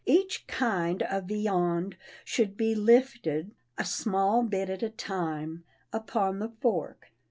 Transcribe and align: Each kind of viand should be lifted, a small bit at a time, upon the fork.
Each 0.07 0.47
kind 0.47 1.03
of 1.03 1.25
viand 1.25 1.95
should 2.25 2.57
be 2.57 2.73
lifted, 2.73 3.51
a 3.77 3.85
small 3.85 4.41
bit 4.41 4.67
at 4.67 4.81
a 4.81 4.89
time, 4.89 5.63
upon 5.93 6.39
the 6.39 6.49
fork. 6.49 7.11